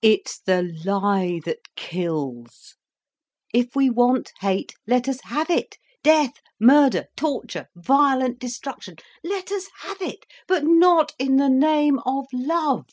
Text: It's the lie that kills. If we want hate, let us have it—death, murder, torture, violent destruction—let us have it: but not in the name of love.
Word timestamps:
It's 0.00 0.38
the 0.40 0.62
lie 0.86 1.38
that 1.44 1.74
kills. 1.76 2.76
If 3.52 3.76
we 3.76 3.90
want 3.90 4.32
hate, 4.40 4.72
let 4.86 5.06
us 5.06 5.20
have 5.24 5.50
it—death, 5.50 6.32
murder, 6.58 7.08
torture, 7.14 7.68
violent 7.76 8.38
destruction—let 8.38 9.52
us 9.52 9.68
have 9.80 10.00
it: 10.00 10.24
but 10.48 10.64
not 10.64 11.12
in 11.18 11.36
the 11.36 11.50
name 11.50 11.98
of 12.06 12.24
love. 12.32 12.86